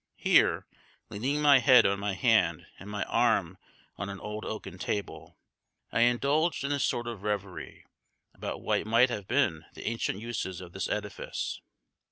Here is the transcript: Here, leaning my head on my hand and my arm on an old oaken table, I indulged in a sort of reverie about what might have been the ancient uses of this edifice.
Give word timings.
Here, 0.17 0.65
leaning 1.11 1.43
my 1.43 1.59
head 1.59 1.85
on 1.85 1.99
my 1.99 2.13
hand 2.15 2.65
and 2.79 2.89
my 2.89 3.03
arm 3.03 3.59
on 3.97 4.09
an 4.09 4.19
old 4.19 4.43
oaken 4.45 4.79
table, 4.79 5.37
I 5.91 5.99
indulged 5.99 6.63
in 6.63 6.71
a 6.71 6.79
sort 6.79 7.05
of 7.05 7.21
reverie 7.21 7.85
about 8.33 8.63
what 8.63 8.87
might 8.87 9.09
have 9.11 9.27
been 9.27 9.65
the 9.75 9.85
ancient 9.85 10.19
uses 10.19 10.59
of 10.59 10.73
this 10.73 10.89
edifice. 10.89 11.61